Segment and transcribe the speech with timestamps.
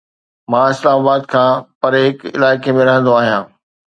[0.51, 1.49] مان اسلام آباد کان
[1.81, 3.43] پري هڪ علائقي ۾ رهندو آهيان